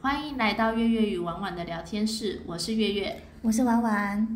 [0.00, 3.20] 欢迎来到月月与婉婉的聊天室，我是月月。
[3.42, 4.28] 我是婉婉。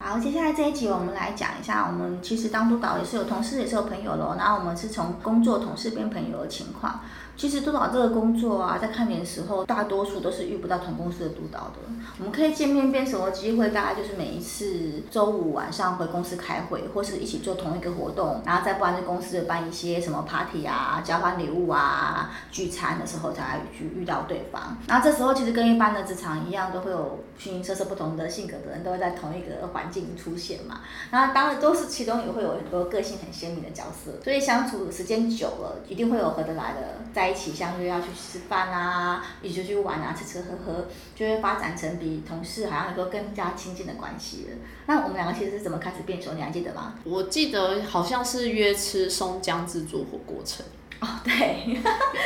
[0.00, 7.00] 好，接下来这一集我们来讲一下，我们其实当督导也是有同事也是有朋友咯，然后我们是从工作同事变朋友的情况。
[7.36, 11.74] 其实督导这个工作啊，在看年的时候，大多数都是遇不到同公司的督导的。
[12.18, 13.70] 我们可以见面变什么机会？
[13.70, 24.76] 大概就是每一次周五晚上回公司开会，或是一起做同一个活动，然后再不然就公司办一些什么 party 啊、交换礼物啊、聚餐的时候才去遇到对方。
[24.86, 30.80] 然后这时候其实跟一般的职场一样，都会有形形色色不同的性格的人都会在同一个环境出现嘛。
[31.10, 44.56] 然后当然都是其中也会有很多个性很鲜明的角色，所以相处时间久了，一定会有合得来的，在一起相约要去吃饭啊，一起出去玩啊，吃吃喝喝，就会发展成比同事好像能够更加亲近的关系了。
[44.86, 46.32] 那我们两个其实是怎么开始变熟？
[46.34, 46.94] 你还记得吗？
[47.04, 50.64] 我记得好像是约吃松江自助火锅城，
[51.00, 51.64] 哦，对，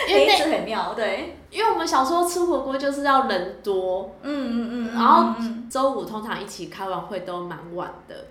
[0.08, 8.26] 因为那很妙，对，因为我们小时候吃火锅就是要人多，嗯嗯嗯，然后嗯周五通常一起开完会都蛮晚的。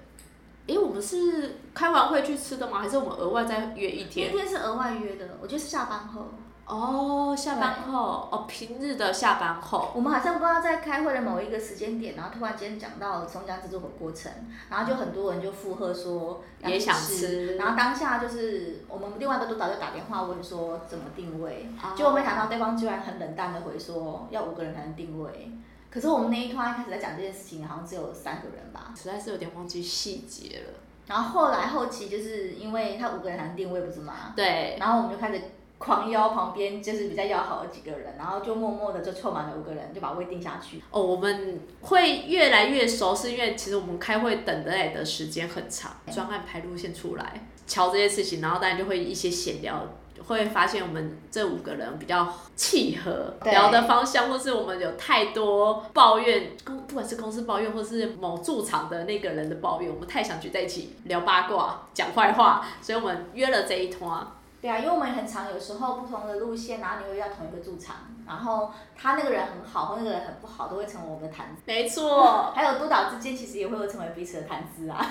[0.67, 2.79] 诶，我们是开完会去吃的吗？
[2.79, 4.45] 还是我们额外再约一天那天？
[4.45, 6.25] 天是额外约的，我觉得是下班后。
[6.67, 9.89] 哦，下班后，哦，平日的下班后。
[9.95, 14.29] 我们好像不知道在开会的某一个时间点，然后突然间讲到松江自助火锅城，
[14.69, 25.49] 然后就很多人就附和说也想吃然后当下就是我们另外一个督导就打电话问说怎么定位，哦结果没想到对方居然很冷淡的回说要五个人才能定位，
[25.89, 30.73] 可是我们那一团一开始在讲这件事情，好像只有三个人吧，实在是有点忘记细节了。
[31.07, 34.33] 然后后来后期就是因为他五个人才能定位不是吗？
[34.35, 35.41] 对，然后我们就开始
[35.77, 40.81] 狂邀旁边就是比较要好的几个人，然后就默默的就凑满了五个人，就把位定下去。
[40.89, 49.87] 哦，我们会越来越熟，是因为其实我们开会等待的时间很长，专案排路线出来，瞧这些事情，然后当然就会一些闲聊，
[50.25, 64.25] 会发现我们这五个人比较契合，聊的方向，或是我们有太多抱怨，公不管是公司抱怨，或是某驻场的那个人的抱怨，我们太想聚在一起聊八卦、讲坏话，所以我们约了这一团。
[64.59, 67.95] 对啊，因为我们很常有时候不同的路线，然后你会遇到同一个驻场，
[68.25, 71.61] 然后他那个人很好，或那个人很不好，都会成为我们的谈资。
[71.65, 75.05] 没错，还有督导之间其实也会有成为彼此的谈资啊。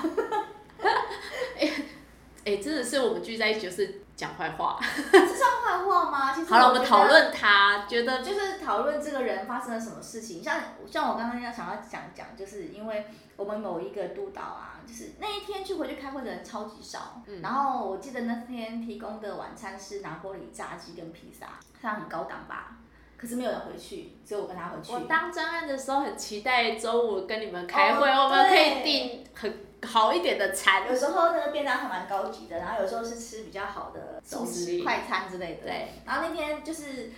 [2.46, 4.78] 哎、真的是我们聚在一起就是讲坏话。
[4.86, 6.32] 是算坏话吗？
[6.32, 10.40] 其实好了，我们讨论他，觉得就是讨论这个人发生了什么事情。
[10.42, 21.46] 像像我刚刚要想要讲讲，就是因为我们某一个督导啊，就是那一天去回去开会的人超级少，嗯然后我记得那天提供的晚餐是拿破里炸鸡跟披萨，
[21.82, 22.76] 这样很高档吧？
[23.16, 24.92] 可是没有人回去，只有我跟他回去。
[24.92, 30.86] 我当专案的时候很期待周五跟你们开会，哦我们可以订很好一点的餐。
[30.88, 35.62] 有时候那个便当还蛮高级的，然后有时候是吃比较好的素食食快餐之类的。
[35.62, 37.10] 对，然后那天就是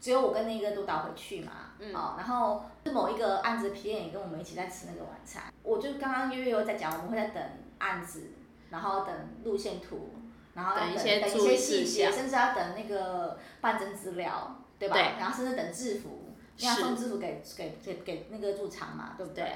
[0.00, 5.42] 只有我跟那个督导回去嘛，嗯哦，然后是某一个案子的 PM 也跟我们一起在吃那个晚餐。
[5.62, 7.42] 我就刚刚月月有在讲，我们会在等
[7.78, 8.30] 案子，
[8.70, 9.14] 然后等
[9.44, 10.10] 路线图，
[10.54, 14.94] 然后等等一些细节，项甚至要等那个办证资料，对吧？
[14.96, 16.18] 对然后甚至等制服，
[16.56, 19.44] 要送制服给给给给那个入场嘛，对不对？
[19.44, 19.52] 对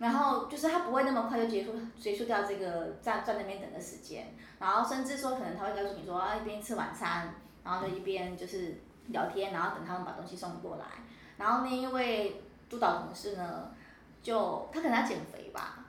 [0.00, 10.84] 然后就是他不会那么快就结束结束掉这个在在那边等的时间，然后甚至说可能他会告诉你说啊一边吃晚餐，然后就一边就是聊天，然后等他们把东西送过来。
[11.36, 13.70] 然后那一位督导同事呢，
[14.20, 15.84] 就他可能要减肥吧，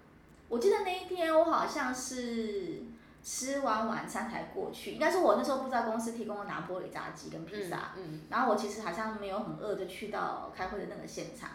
[0.49, 2.83] 我记得那一天我好像是
[3.25, 11.49] 吃完晚餐才过去，应该是我那时候不知道公司提供了拿玻璃炸鸡跟披萨，嗯，然后我其实好像没有很饿，就去到开会的那个现场。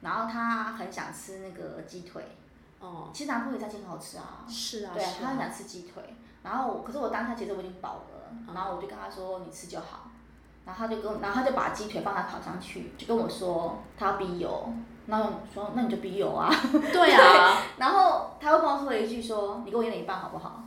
[0.00, 2.22] 然后他很想吃那个鸡腿，
[2.78, 4.44] 哦，其实拿破里炸鸡很好吃啊。
[4.48, 6.14] 是啊，对，啊，他很想吃鸡腿。
[6.44, 10.08] 然后可是我当下其实我已经饱了，嗯然后我就跟他说你吃就好。
[10.64, 14.72] 然后他就跟我，然后他就把鸡腿放在烤箱去，就跟我说他要逼油。
[15.06, 16.48] 然后我说那你就逼油啊。
[16.92, 20.62] 对啊， 然后他又跟我说了一句说你给我一人一半好不好？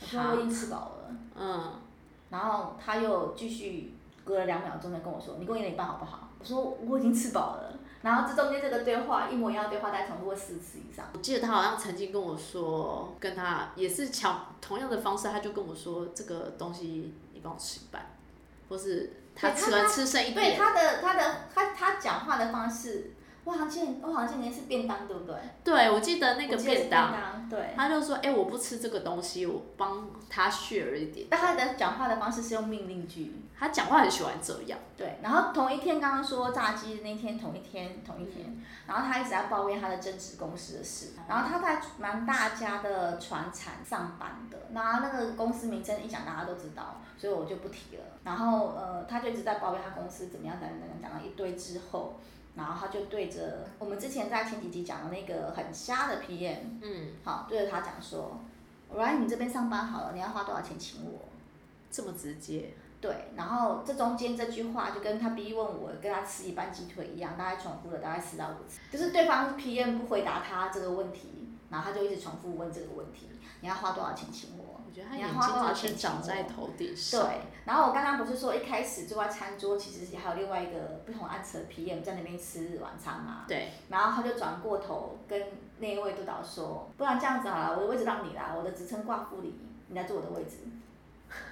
[0.00, 1.16] 我说好我已经吃饱了。
[1.34, 1.72] 嗯，
[2.30, 3.94] 然后他又继续
[4.24, 7.72] 隔了两秒钟的跟我说：“你给我一人一半好不好？”我说：“我已经吃饱了。”
[8.02, 11.06] 然后这中间这个对话一模一样的对话，大概重复过四次以上。
[11.12, 18.06] 我记得他好像曾经跟我说，跟他也是抢同样的方式，他就跟我说这个东西你帮我吃一半，
[18.68, 23.12] 或是他吃完吃剩一点对点，他的他的他他讲话的方式，
[23.46, 25.36] 我好像记得，我好像记得是便当，对不对？
[25.62, 27.72] 对，我记得那个便当，对。
[27.76, 31.28] 他就说，哎、我不吃这个东西，我帮他 share 一点。
[31.30, 35.20] 但他的讲话的方式是用命令句，他讲话很喜欢这样，对。
[35.22, 48.02] 然后同一天刚刚说炸鸡的那天，同一天同一天，然后他一直在抱怨他的正职公司的事，然后他在蛮大家的船产上班的，那那个公司名称一讲大家都知道，所以我就不提了。
[48.24, 52.16] 然后呃，他就一直在抱怨他公司怎么样等等等等，讲了一堆之后。
[52.56, 58.40] 然后他就对着我们之前在前几集讲的那个很瞎的 PM，嗯，好，对着他讲说，
[58.88, 61.20] 我来你这边上班好了，你要花多少钱请我？
[61.90, 73.28] 这么直接，对，然后这中间这句话就跟他逼问我跟他吃一半鸡腿一样，大概重复了大概四到五次，就是对方 PM 不回答他这个问题，然后他就一直重复问这个问题，
[73.60, 74.65] 你要花多少钱请我？
[74.96, 77.20] 我觉得他眼睛真的花多少钱是长在头顶上。
[77.20, 85.42] 对，然后我刚刚不是说一开始坐在餐桌，其实还有另外一个不同案次的 PM 在那边吃晚餐嘛，对，然后他就转过头跟
[85.80, 90.60] 那一位督导说，不然这样子好了，我的位置让你啦，我的职称挂副理，你来坐我的位置。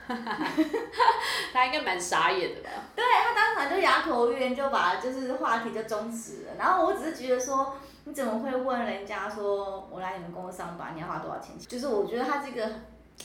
[1.52, 2.70] 他应该蛮傻眼的吧？
[2.96, 6.52] 对他当场就哑口无言，就把就是话题就终止了。
[6.56, 7.74] 然后我只是觉得说，
[8.04, 11.58] 你怎么会问人家说，我来你们公司上班，你要花多少钱？
[11.58, 12.70] 就是我觉得他这个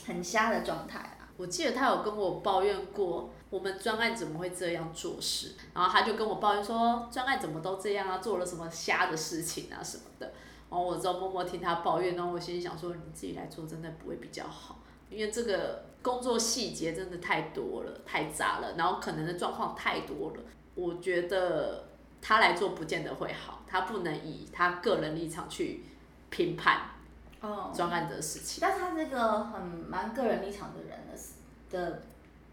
[0.06, 1.28] 很瞎的状态啊。
[1.36, 10.32] 我记得他有跟我抱怨过，我们专案怎么会这样做事，然后他就跟我抱怨说，专案怎么都这样啊，做了什么瞎的事情啊什么的。
[10.68, 14.78] 然后我之后默默听他抱怨，然后我心里想说，你自己来做真的不会比较好，
[15.08, 20.42] 因为这个工作细节真的太多了，太杂了，然后可能的状况太多了，
[20.74, 21.88] 我觉得
[22.22, 25.82] 他来做不见得会好，他不能以他个人立场去
[26.28, 26.82] 评判
[27.74, 28.58] 专案的事情。
[28.60, 31.18] 但是他这个很蛮个人立场的人的
[31.70, 32.02] 的，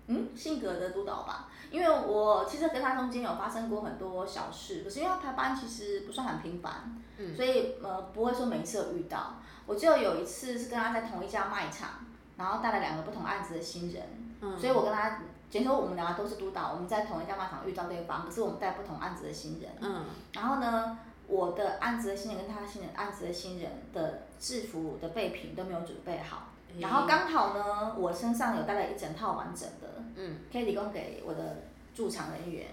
[0.07, 1.49] 嗯，性格的督导吧。
[1.69, 9.33] 因为我其实跟他中间有发生过很多小事，可是因为他排班其实不算很频繁，嗯所以呃不会说每一次有遇到。
[9.65, 11.89] 我只有有一次是跟他在同一家卖场，
[12.37, 14.01] 然后带了两个不同案子的新人，
[14.39, 15.19] 嗯所以我跟他，
[15.49, 19.69] 简说我们两个都是督导，我们在同一家卖场遇到对方，可是我们带不同案子的新人。
[19.81, 26.47] 嗯然后呢，我的案子的新人跟他新人案子的新人的制服的备品都没有准备好，
[26.79, 31.63] 然后刚好呢，我身上有带了一整套完整的，嗯，可以提供给我的
[31.93, 32.67] 驻场人员。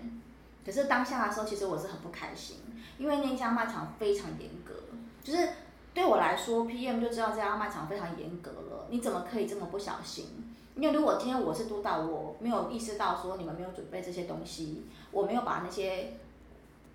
[0.64, 2.58] 可是当下的时候，其实我是很不开心，
[2.96, 4.74] 因为那家卖场非常严格，
[5.22, 5.48] 就是
[5.92, 10.52] 对我来说，PM 就知道这家卖场非常严格了，你怎么可以这么不小心？
[10.76, 16.14] 因为如果今天我是督导，我没有意识到说你们没有准备这些东西，我没有把那些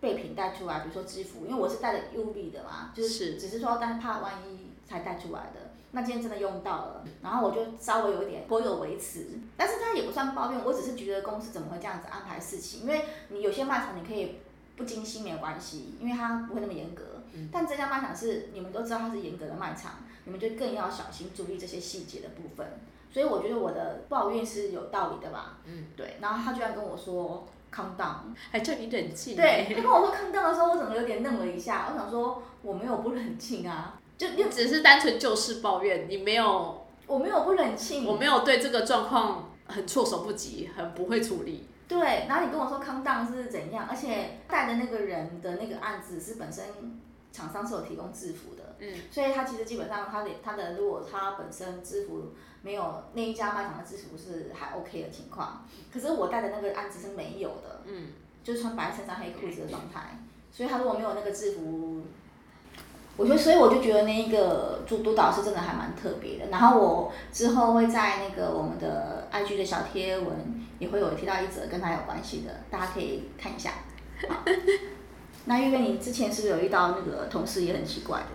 [0.02, 5.72] 备品带出来，比如说支付，因为我是带着 UV 的嘛，就是是只是说，但是怕万一才带出来的。
[5.92, 9.26] 那今天真的用到了，然后我就稍微有一点颇有微词，
[9.58, 12.82] 但是他也不算抱怨，我只是觉得公司怎么会这样子安排事情？
[12.82, 14.36] 因为你有些卖场你可以
[14.78, 17.04] 不精心没有关系，因为它不会那么严格。
[17.52, 19.94] 但这家卖场是你们都知道它是严格的卖场，
[20.26, 22.66] 你们就更要小心注意这些细节的部分。
[23.12, 25.58] 所以我觉得我的抱怨是有道理的吧？
[25.66, 26.18] 嗯，对。
[26.22, 29.36] 然后他居然跟我说 calm down，还叫你冷静。
[29.36, 31.90] 对，他跟我说 calm down 的时候，我怎么有点愣了一下？
[31.92, 41.68] 我想说我没有不冷静啊，就你只是单纯就事抱怨，你没有，我没有不冷静，我没有对这个状况很措手不及，很不会处理。
[41.88, 46.66] 对，然后你跟我说康荡是怎样，而且带的那个人的那个案子是本身
[47.32, 58.08] 厂商是有提供制服的，嗯，所以他其实基本上他的他的如果他本身制服没有那一家卖场的制服是还 OK 的情况，可是我带的那个案子是没有的，嗯，
[58.44, 60.20] 就是穿白衬衫黑裤子的状态，
[60.52, 62.04] 所以他如果没有那个制服。
[63.18, 66.48] 我觉得，所以我就觉得那一个主督导是真的还蛮特别的。
[66.50, 73.74] 然后我之后会在那个我们的 IG 的小贴文也会有提到一则跟他有关系的，大家可以看一下。
[74.30, 74.38] 好
[75.46, 78.26] 那月月，你之前是不是有遇到那个同事也很奇怪的？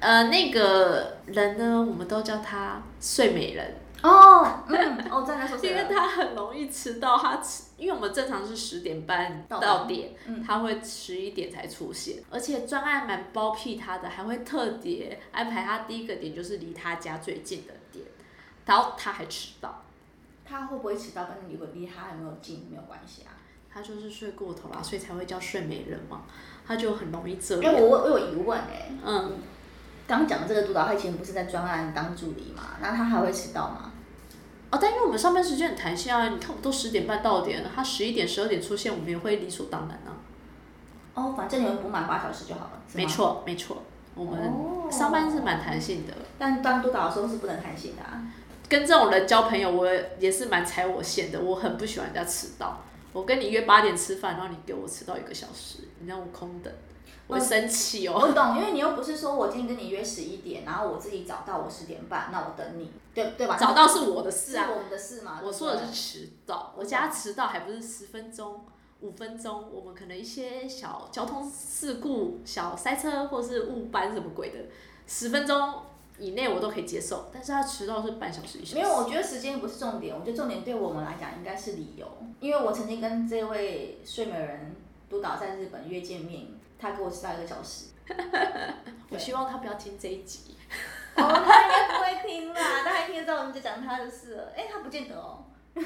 [0.00, 5.86] 呃，那个人呢，我们都叫他睡美人，哦，嗯，哦，在那说谁因为？
[5.92, 7.18] 他很容易迟到。
[7.18, 18.04] 他迟，因为我们正常是十点半到到点，嗯他会十一点才出现，而且专案蛮包庇他的，还会特别安排他第一个点就是离他家最近的点，
[18.66, 19.82] 然后他还迟到。
[20.44, 23.34] 他会不会迟到跟你会离他有没有近没有关系啊？
[23.78, 26.22] 他就是睡过头啦，所以才会叫睡美人嘛。
[26.66, 27.74] 他就很容易这因样。
[27.74, 29.32] 为我我有疑问哎、嗯，
[30.06, 32.76] 刚刚讲的这个督导，他以前不是在专案当助理嘛？
[32.82, 33.92] 那他还会迟到吗？
[34.70, 40.18] 哦，但因为我们上班时间很弹性啊，你看我们都十点半到点了，他十一点、十二点出现，我们也会理所当然啊。
[41.14, 43.06] 哦，反正你们补满八小时就好了，没。
[43.06, 43.82] 错，没错，
[44.14, 46.12] 我哦们上班是蛮弹性的。
[46.38, 48.20] 但当督导的时候是不能弹性的啊。
[48.68, 49.88] 跟这种人交朋友，我
[50.20, 51.40] 也是蛮踩我线的。
[51.40, 52.82] 我很不喜欢人家迟到。
[53.12, 56.72] 我跟你约八点吃饭，然后你给我迟到一个小时，你让我空等。
[57.26, 58.18] 我会生气哦。
[58.18, 63.54] 我懂，因为你又不是说我今天跟你约十一点，然后我自己找到我十点半，那我等你，对对吧？
[63.60, 65.40] 找到是我的事啊，是我们的事嘛。
[65.44, 68.64] 我说的是迟到，我家迟到还不是十分钟、
[69.00, 74.58] 五分钟，我们可能一些小交通事故、小塞车或是误班什么鬼的，
[75.06, 75.82] 十分钟
[76.18, 78.80] 以内我都可以接受，但是他迟到是半小时以上。
[78.80, 82.06] 没有，我觉得时间不是重点，我觉得重点对我们来讲应该是理由，
[82.40, 84.74] 因为我曾经跟这位睡美人
[85.08, 86.46] 督导在日本约见面，
[86.78, 87.86] 他给我迟到一个小时。
[89.10, 90.56] 我希望他不要听这一集。
[91.16, 94.52] 哦，他应该不会听啦，他还听得到我们在讲他的事了。
[94.56, 95.44] 哎，他不见得哦。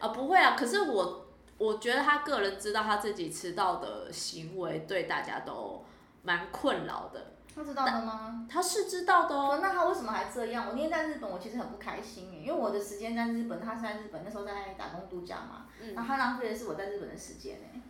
[0.00, 1.26] 啊，不会啊，可是我
[1.58, 5.84] 我觉得他个人知道他自己迟到的行为对大家都
[6.22, 7.35] 蛮困扰的。
[7.56, 8.46] 他知道的吗？
[8.48, 9.58] 他是知道的哦。
[9.62, 10.66] 那他为什么还这样？
[10.68, 15.64] 我那天在日本，我其实很不开心因为我的时间在日本，他是在日本，那时候在打工度假嘛。
[15.82, 15.94] 嗯。
[15.94, 17.80] 然后他浪费的是我在日本的时间哎。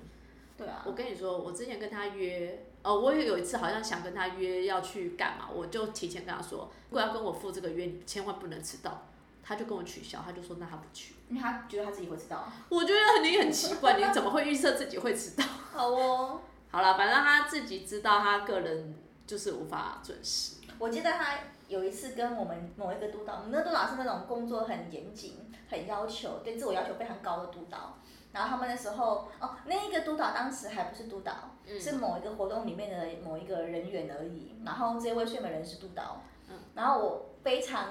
[0.56, 0.82] 对啊。
[0.86, 9.02] 我跟你说，我之前跟他约，哦，我也有一次好像想跟他约要去干嘛，我就提前跟他说，如果要跟我赴这个约，你千万不能迟到。
[9.42, 12.52] 他就跟我取消，他就说那他不去，因为他觉得他自己会迟到。
[12.68, 15.44] 我觉得你很奇怪，你怎么会预测自己会迟到？
[15.72, 16.40] 好哦。
[16.70, 18.94] 好了，反正他自己知道，他个人。
[19.26, 20.56] 就是无法准时。
[20.78, 27.98] 我记得他有一次跟我们某一个督导，我们那督导是那种工作很严谨、很要求、对自我要求非常高的督导。
[28.32, 31.32] 然后他们那时候，哦，那一个督导当时还不是督导，
[31.80, 34.54] 是某一个活动里面的某一个人员而已。
[34.62, 36.20] 然后这位睡美人是督导。
[36.50, 36.58] 嗯。
[36.74, 37.88] 然后我非常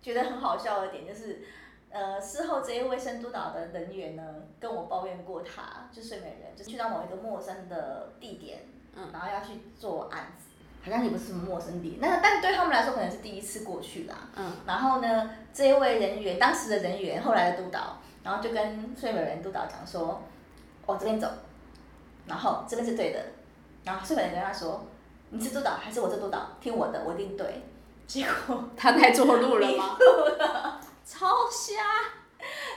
[0.00, 1.42] 觉得很好笑的点就是，
[1.90, 4.22] 呃，事后这一位生督导的人员呢，
[4.60, 10.49] 跟我抱怨过他，就睡美人，就去到某一个陌生的地点，嗯，然后要去做案子。
[10.82, 14.16] 好像也不是什么陌生地，那但对他们来说可能是第一次过去啦。
[14.34, 14.50] 嗯。
[14.66, 20.22] 然后呢，这一位人员，当时的人员，后来的督导，然后就跟睡美人督导讲说
[20.86, 21.28] ：“往这边走，
[22.26, 23.20] 然后这边是对的。”
[23.84, 24.86] 然后睡美人跟他说
[25.28, 26.48] ：“你是督导还是我是督导？
[26.60, 27.62] 听我的，我一定对。”
[28.08, 29.96] 结果 他太错路了吗？
[31.04, 31.82] 超瞎。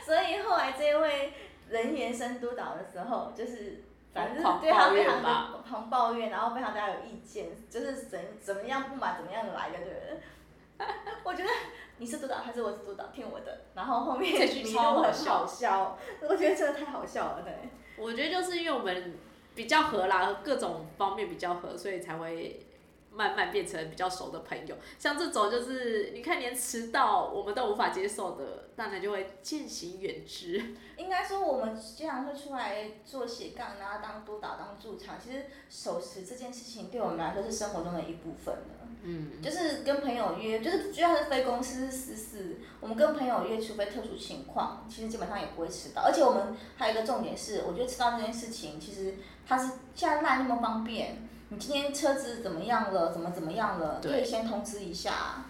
[0.06, 1.32] 所以后来这位
[1.70, 3.86] 人员升督导的时候，就是。
[4.14, 10.88] 反正对他非常的狂抱怨，然后非常大家有意见，就是怎怎么样不满怎么样来的，对不对？
[11.24, 11.50] 我觉得
[11.98, 13.62] 你是督导还是我是督导，听我的。
[13.74, 17.54] 然后后面这句超很好笑，我觉得真的太好笑了，对。
[17.98, 19.18] 我觉得就是因为我们
[19.56, 22.68] 比较合啦，各种方面比较合，所以才会。
[23.16, 30.74] 慢慢变成比较熟的朋友，像这种就是你看连迟到我们都无法接受的，当然就会渐行远之。
[30.98, 38.88] 应该说我们经常会出来做斜杠，然后当督导、当驻场，其实守时这件事情对我们来说是生活中的一部分的。
[39.04, 39.42] 嗯。
[39.42, 46.02] 就是跟朋友约，就是就算是非公司私事，我们跟朋友约，除非特殊情况，其实基本上也不会迟到。
[46.02, 49.16] 而且我们还有一个重点是，我觉得迟到这件事情，其实
[49.48, 51.30] 它是现在那么方便。
[51.54, 53.12] 你今天车子怎么样了？
[53.12, 54.00] 怎么怎么样了？
[54.02, 55.46] 可以先通知一下。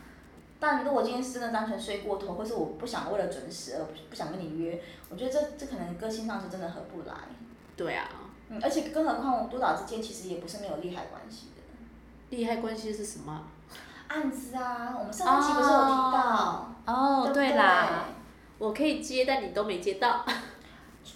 [0.60, 7.16] 但如果今天真的单纯睡过头，或是我不想为了准时而不想跟你约，我觉得这这可能个性上是真的合不来。
[7.78, 8.10] 对啊。
[8.50, 12.36] 嗯，而且更何况督导之间其实也不是没有利害关系的。
[12.36, 13.46] 利害关系是什么？
[14.10, 16.76] 案子啊，我们上期不是有提到？
[16.86, 18.08] 哦，对啦。
[18.58, 20.26] 我可以接，但你都没接到。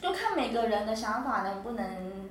[0.02, 2.27] 就看每个人的想法能不能。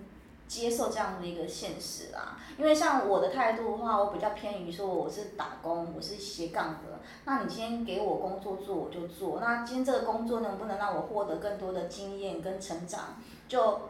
[0.48, 7.00] 接受这样的一个现实啦，因为像我的态度的话，我比较偏于说我是打工，我是斜杠的。
[7.24, 9.40] 那你今天给我工作做，我就做。
[9.40, 13.16] 那今天这个工作能不能让我获得更多的经验跟成长？
[13.48, 13.80] 就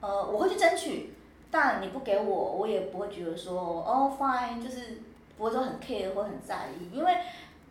[0.00, 1.12] 呃，我会去争取。
[1.50, 5.02] 但你不给我，我也不会觉得说哦，fine，就是
[5.38, 7.16] 不会说很 care 或很在意，因为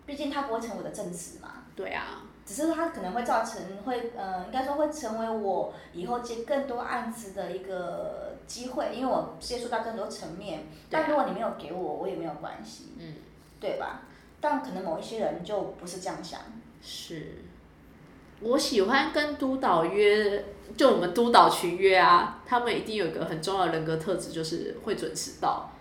[0.05, 1.63] 毕竟它不会成为我的正职嘛。
[1.75, 2.21] 对啊。
[2.45, 10.65] 只是它可能会造成会呃，应该说会成为我以后接更多案子的一个机会，因为我接触到更多层面。
[10.89, 13.15] 但如果你没有给我，我也没有关系，嗯，
[13.59, 14.03] 对吧？
[14.39, 16.39] 但可能某一些人就不是这样想。
[16.83, 17.41] 是，
[18.41, 20.45] 我喜欢跟督导约，
[20.77, 25.71] 就我们督导群约啊，他们一定有一个很重要的人格特质，就是会准时到。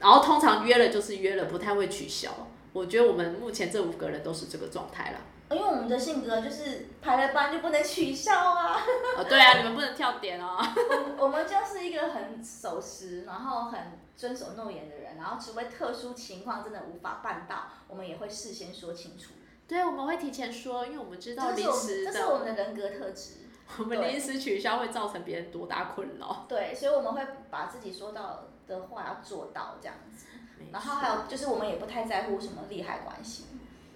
[0.00, 2.30] 然后通常约了就是约了，不太会取消。
[2.72, 5.18] 我觉得我们目前这五个人都是这个状态了。
[5.50, 8.76] 因为我们的性格就是排了班就不能取消啊。
[9.18, 10.56] 哦，对啊，你们不能跳点哦。
[11.18, 19.32] 我我们就是一个很守时，然后很遵守诺言的人，然后除非特殊情况真的无法办到，我们也会事先说清楚。
[19.66, 22.12] 对，我们会提前说，因为我们知道临时的。
[22.12, 23.34] 这是我们的人格特质。
[23.78, 26.44] 我们临时取消会造成别人多大困扰？
[26.48, 30.26] 对，所以我们会把自己说到的话要做到这样子。
[30.72, 33.46] 然后还有就是，我们也不太在乎什么利害关系。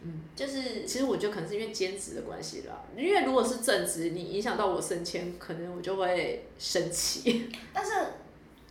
[0.06, 7.50] 嗯，就是其实我觉得可能是因为兼职的关系啦，因为如果是正职，你影响到我升迁，可能我就会生气。
[7.72, 7.92] 但是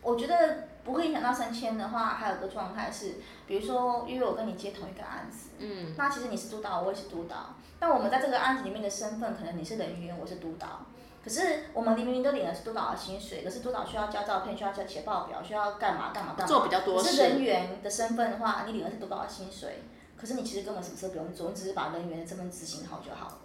[0.04, 3.14] 我觉得不会影响到升迁的话，还有个状态是，
[3.48, 10.86] 比如说，因为我跟你接同一个案子，嗯，那其实你是督导，我也是督导，但我们在这个案子里面的身份，可能你是人员，我是督导，
[11.24, 17.10] 可是我们明明都领的是督导的薪水，可是督导需要交照片，需要交写报表，需要干嘛干嘛干嘛，做比较多事。
[17.10, 19.84] 是人员的身份的话，你领的是督导的薪水，
[20.24, 23.38] 可是你其实根本什么事不用做，你只是把人员的这份执行好就好了。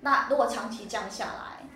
[0.00, 1.68] 那如果长期降下来，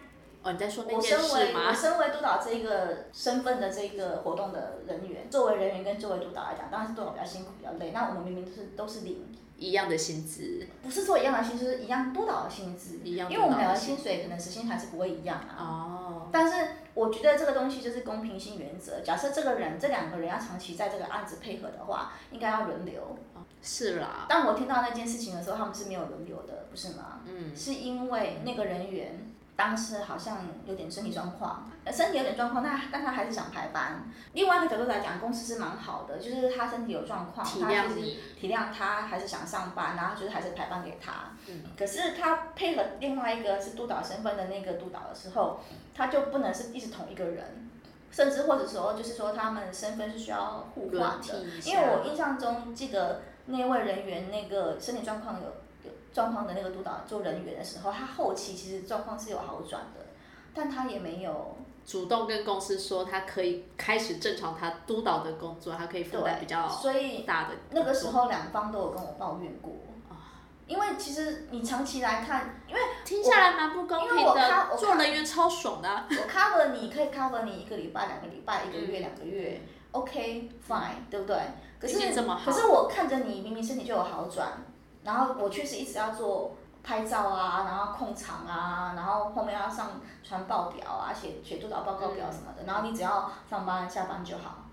[0.42, 7.90] 哦，你在说我身为我身为督导这个身份的这个活动的人员，作为人员跟作为督导来讲，当然是督导比较辛苦比较累。
[7.90, 9.26] 那我们明明都是都是领
[9.58, 15.54] 一样的薪资，不是说一样的薪资，一样督导的薪资，一样，因为我们两个薪水可能时薪还是不会一样啊。
[15.58, 16.28] 哦。
[16.32, 19.00] 但是我觉得这个东西就是公平性原则。
[19.00, 23.16] 假设这个人这两个人要长期在这个案子配合的话，应该要轮流。
[23.66, 27.20] 是啦，当我听到那件事情的时候，他们是没有轮流的，不是吗？
[27.26, 34.04] 嗯，是因为那个人员当时好像有点身体状况，身体有点状况，那但他还是想排班。
[34.34, 41.32] 另外一个角度来讲，公司是蛮好的，就是他身体有状况，体谅你，体谅他还是想上班，然后就是还是排班给他。
[41.48, 45.58] 嗯，可是他配合另外一个是督导身份的那个督导的时候，
[45.92, 47.68] 他就不能是一直同一个人，
[48.12, 53.22] 甚至或者说就是说他们身份是需要互换的，因为我印象中记得。
[53.46, 55.48] 那位人员那个身体状况有
[55.84, 60.06] 有状况的那个督导做人员的时候，他后期其实状况是有好转的，
[60.54, 67.54] 但他也没有主动跟公司说他可以开始正常他督导的工作，他可以负担比较所以大的。
[67.70, 69.72] 那个时候两方都有跟我抱怨过
[70.10, 70.18] 啊，
[70.66, 76.04] 因为其实你长期来看，因为听下来蛮不公平的，做人员超爽的。
[76.10, 79.60] 我 cover 你可以 cover 你一个礼拜、两个礼拜、一个月、两个月
[79.92, 81.36] ，OK fine，对不对？
[81.78, 81.98] 可是，
[82.44, 84.48] 可是我看着你明明身体就有好转，
[85.04, 94.64] 然后我确实一直要做拍照啊，然后控场啊，然后后面要上传报表啊，写写督导报告表什么的，然后你只要上班下班就好，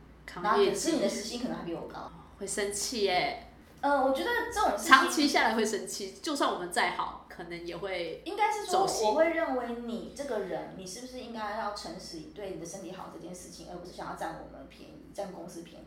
[0.41, 3.49] 然后可是你的时薪可能还比我高，会生气耶。
[3.81, 8.21] 呃，我觉得这种长期下来会生气，就算我们再好，可能也会。
[8.25, 15.85] 应该是说，我会认为你这个人，你是不是应该要诚实以对你的身体好这件事情，而不是想要占我们便宜，占公司便宜。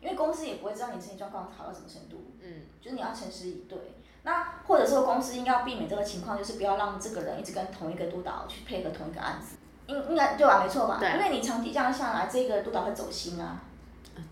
[0.00, 3.76] 因为公司也不会知道你身体状况好到什么程度，嗯，就是你要诚实以对。
[4.22, 9.56] 那或者说公司应该要避免这个情况，就是不要让这个人一直跟同一个督导去配合同一个案子，
[9.88, 10.62] 应应该对吧？
[10.62, 10.98] 没错吧？
[11.00, 11.10] 对。
[11.12, 13.62] 因为你长期这样下来，这个督导会走心啊。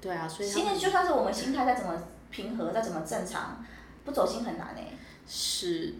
[0.00, 0.48] 对啊，所以。
[0.48, 3.64] 心就算是我们心态再怎么平和，再怎么正常，
[4.04, 4.96] 不走心很难诶。
[5.26, 5.94] 是。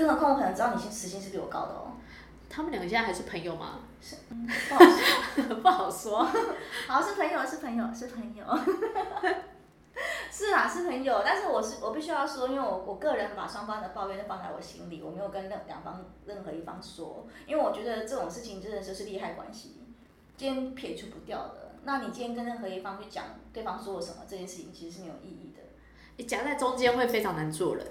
[0.00, 1.92] 更何况我可能知道你薪时薪是比我高的哦。
[2.48, 3.80] 他们两个现在还是朋友吗？
[4.00, 6.24] 是，不好说， 不好说。
[6.88, 8.44] 好，是朋友，是朋友，是朋友。
[10.32, 19.82] 是啊，是朋友，但是我是我必须要说，因为我我个人把双方的抱怨都放在我心里，我没有跟任两方任何一方说，因为我觉得这种事情真的就是利害关系，
[20.36, 21.72] 今天撇除不掉的。
[21.84, 25.62] 那你今天跟任何一方去讲对方说了什么，这件事情其实是没有意义的。
[26.16, 27.86] 你夹在中间会非常难做人。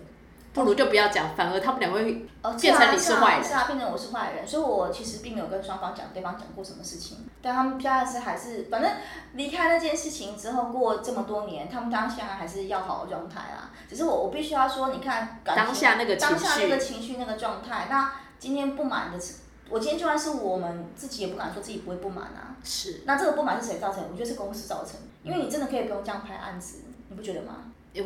[0.60, 2.28] 不如就不要讲，反而他们两位
[2.60, 8.92] 变成你是坏人，是啊，变成我是坏人，所以我其实并没有跟双方讲对方讲过什么事情，但他们现在是还是，反正
[9.34, 13.72] 离开那件事情之后，过这么多年，他们当下还是要好的状态啦。
[13.90, 19.36] 只是我我必须要说，你看当下那个当下那个情绪那个状态，那今天不满的是，
[19.70, 22.56] 我今天就算是我们自己也不敢说自己不会不满啊。
[22.64, 23.02] 是。
[23.06, 24.04] 那这个不满是谁造成？
[24.12, 27.56] 我觉得是公司造成，因为你真的可以不用这样拍案子，你不觉得吗？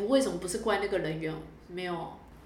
[0.08, 1.32] 为什么不是怪那个人员
[1.68, 1.94] 没有？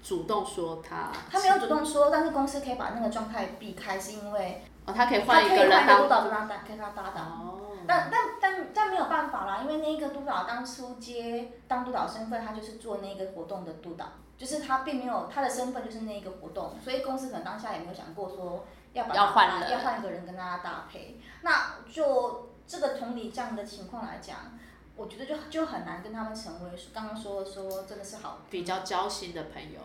[0.01, 7.25] 主动说他，他没有主动说，但是公司可以把那个状态避开，是因为哦，他可以换一个人当督导跟他搭，跟他搭档。
[7.25, 7.55] 哦。
[7.87, 14.05] 但但但但没有办法啦，因为那个督导当初接当督导身份，他就是做那个活动的督导，
[14.37, 21.19] 就是他并没有他的身份就是那个活动，所以公司可能当下也没有想过说要把要换要换一个人跟他搭配。
[21.41, 24.37] 那就这个同理这样的情况来讲。
[24.99, 29.79] 我觉得就就很难跟他们成为刚刚说说真的是好比较交心的朋友。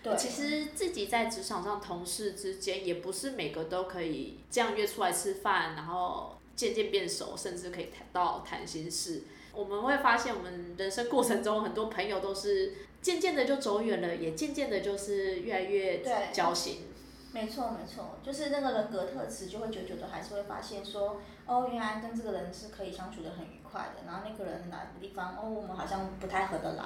[0.00, 9.24] 对，其实自己在职场上同事之间也不是每个都可以这样约出来吃饭，然后渐渐变熟，甚至可以谈到谈心事。
[9.52, 16.00] 我们会发现，我们人生过程中很多朋友都是渐渐的就走远了，也渐渐的就是越来越
[16.32, 16.86] 交心。
[17.32, 24.06] 没错没错，就是那个人格特质，就会久久的还是会发现说，哦，原来跟这个人是可以相处的很愉快的。
[24.06, 26.84] 然后那个人哪个地方，哦，我们好像不太合得来，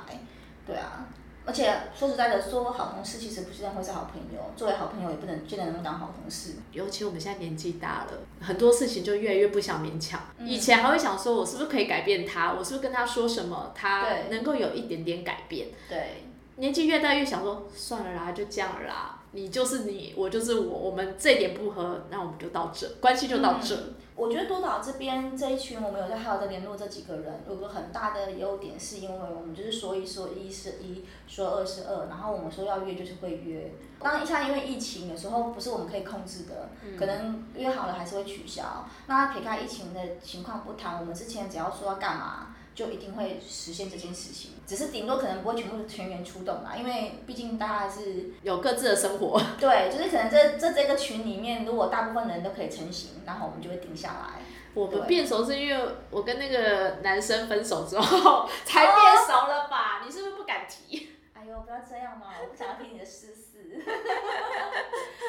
[0.66, 1.06] 对啊。
[1.46, 6.54] 而且说实在的，说好同事其实不见得会是好朋友，作为好朋友也不能见得能当好同事。
[6.72, 10.18] 尤其我们现在年纪大了，很多事情就越来越不想勉强。
[10.38, 12.54] 以前还会想说，我是不是可以改变他？
[12.54, 15.68] 我是不是跟他说什么，他能够有一点点改变？
[15.86, 16.22] 对。
[16.56, 19.20] 年纪越大越想说，算了啦，就这样啦。
[19.32, 23.76] 你就是你，我就是我，我们这点不合，那我们就到这，关系就到这。
[24.16, 33.72] 我觉得多岛这边这一群，我们有在还有在联络这几个人，有个很大的优点，是因为我们就是说一说一是一，说二是二，然后我们说要约就是会约。
[33.98, 38.86] 当然，像因为疫情，有时候不是我们可以控制的，可能约好了还是会取消。
[39.06, 42.54] 那撇开疫情的情况不谈，我们之前只要说要干嘛。
[42.74, 49.40] 就一定会实现这件事情，只是顶多可能不会全部全员出动啦，因为毕竟大家还是有各自的生活。
[49.60, 54.42] 对，就是可能这这这个群里面，如果大部分人都可以成型，然后我们就会定下来。
[54.74, 60.02] 我们变熟是因为我跟那个男生分手之后才变熟了吧？
[60.04, 61.10] 你是不是不敢提？
[61.32, 62.26] 哎呦，不要这样嘛！
[62.42, 63.80] 我不想要听你的私事。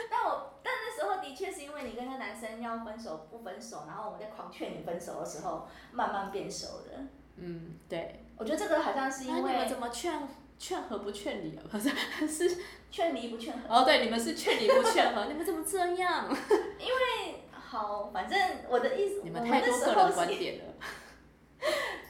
[0.10, 7.04] 但我但那时候的确是因为你跟那男生要分手不分手，然后我们在狂劝你分手的时候，慢慢变熟的。
[7.38, 11.64] 嗯，对，我觉得这个好像是因为你们怎么劝劝和不劝离啊？
[11.70, 11.90] 不 是
[12.50, 12.58] 是
[12.90, 13.76] 劝离不劝和。
[13.76, 16.28] 哦，对，你们是劝离不劝和， 你们怎么这样？
[16.80, 20.74] 因为好，反正我的意思，你们 太多个人观点了。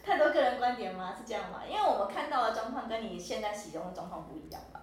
[0.04, 1.16] 太多个人观点吗？
[1.18, 1.62] 是这样吗？
[1.68, 4.82] 因为我们看到的状况跟你现在其中的状况不一样吧？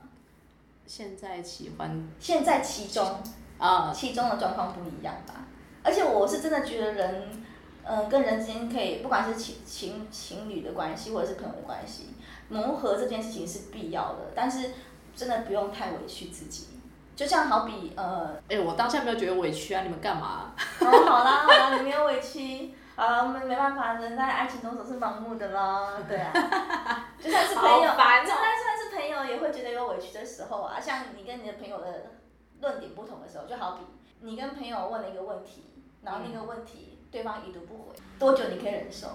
[0.86, 2.08] 现在喜欢。
[2.18, 3.22] 现在其中
[3.58, 5.46] 啊，其中的状况不一样吧？
[5.84, 7.44] 而且我是真的觉得人。
[7.84, 12.10] 嗯，跟人之间可以，不管是情情情侣的关系，或者是朋友的关系，
[12.48, 14.70] 磨合这件事情是必要的，但是
[15.16, 16.68] 真的不用太委屈自己。
[17.14, 20.52] 就像好比呃，哎，我当下没有觉得委屈啊，你们干嘛？
[20.80, 26.32] 哦，好啦好啦，你没有委屈，啊，我们没办法，人在爱情中总是盲目的啦，对啊。
[27.20, 32.12] 就算是朋友，就算算是朋友也会觉得有委屈的时候啊，像你跟你的朋友的
[32.60, 33.84] 论点不同的时候，就好比
[34.20, 35.70] 你跟朋友问了一个问题，
[36.02, 36.91] 然后那个问题。
[37.12, 39.06] 对方已读不回，多久你可以忍受？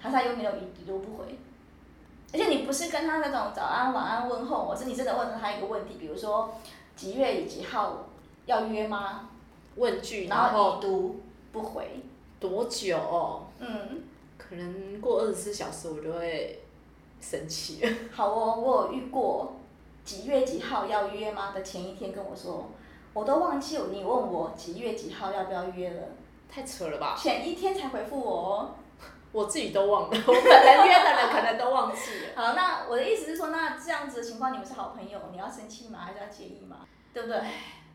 [0.00, 1.36] 还是他有没有已已读不回？
[2.32, 6.54] 而且你不是跟他那种早安晚安问候，我是你真的问了他一个问题，比如说
[6.96, 8.06] 几月几号
[8.46, 9.28] 要约吗？
[9.76, 11.20] 问句，然后已读
[11.52, 12.00] 不回，
[12.38, 13.42] 多久？
[13.58, 14.04] 嗯，
[14.38, 16.62] 可能过二十四小时我就会
[17.20, 17.84] 生气。
[18.12, 19.56] 好哦，我有遇过
[20.04, 22.70] 几月几号要约吗的前一天跟我说，
[23.12, 26.02] 我都忘记你问我几月几号要不要约了。
[26.54, 27.16] 太扯了吧！
[27.18, 28.74] 前一天才回复我哦，
[29.32, 32.28] 我自己都忘了， 我本人约的人可能都忘记了。
[32.40, 35.98] 好，那我的意思是说，那这样子的情况，你们是好朋友，你要生气吗？
[36.04, 36.86] 还是要介意吗？
[37.12, 37.40] 对不对？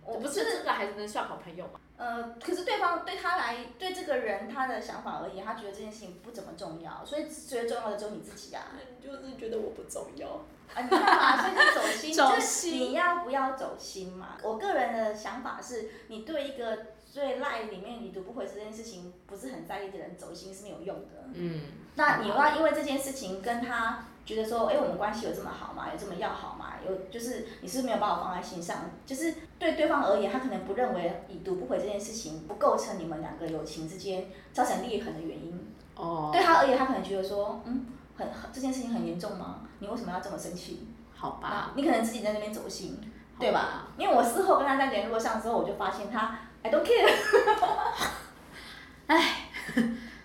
[0.05, 1.79] 我不是这个还是能算好朋友吗？
[1.95, 8.63] 呃，可是对方对他来，对这个人他的想法而言，他觉得这件事情不怎么重要，所以最重要的只有你自己啊。
[8.99, 10.27] 你就是觉得我不重要
[10.73, 10.81] 啊？
[10.81, 11.37] 你看嘛？
[11.41, 14.37] 所以你走心，就是你要不要走心嘛？
[14.43, 16.77] 我个人的想法是，你对一个。
[17.11, 21.29] 所以赖里面你读不回这件事情，不是很在意的人走心是没有用的。
[21.33, 21.61] 嗯。
[21.95, 25.87] 那你要因为这件事情跟他觉得说，哎，我们关系有这么好吗？
[25.91, 26.75] 有这么要好吗？
[26.87, 35.67] 有就是你是没有把我放在心上，就是对对方而言，他可能不认为已读不回这件事情不构成你们两个友情之间造成裂痕的原因。
[35.95, 36.29] 哦。
[36.31, 39.61] 对他而言，他可能觉得说，嗯，很这件事情很严重吗？
[39.79, 40.87] 你为什么要这么生气？
[41.15, 41.73] 好吧。
[41.75, 43.01] 你可能自己在那边走心，
[43.39, 43.87] 对吧？
[43.97, 46.41] 因为我事后跟他在联络上之后，我就发现他。
[46.61, 47.09] I don't care，
[49.07, 49.49] 哎，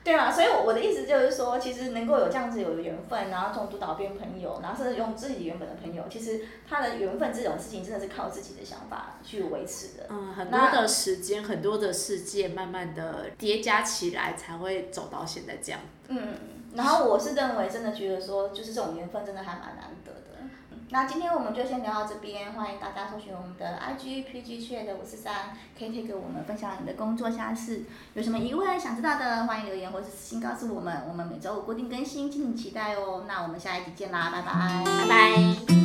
[0.02, 0.30] 对啊？
[0.30, 10.06] 所以，我我的意思就是说，其实能够有这样子有缘分，然后从督导变朋友，然后甚至用自己原本的朋友，其实他的缘分这种事情真的是靠自己的想法去维持的。
[10.10, 15.80] 嗯，很多的时间，很多的世界，慢慢的叠加起来，才会走到现在这样。
[16.08, 16.34] 嗯，
[16.74, 20.12] 然后我是认为，真的觉得说，就是这种缘分真的还蛮难得。
[20.90, 33.24] 那今天我们就先聊到这边，欢迎大家搜寻我们的 IG PG 确的五四三，可以贴给我们分享你的工作下事，有什么疑问想知道的，欢迎留言或是私信告诉我们，我们每周五固定更新，敬请期待哦。
[33.26, 35.83] 那我们下一集见啦，拜拜，拜拜。